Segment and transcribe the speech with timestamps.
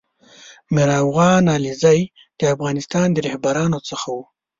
[0.75, 1.99] میر افغان علیزی
[2.41, 4.17] دافغانستان د رهبرانو څخه و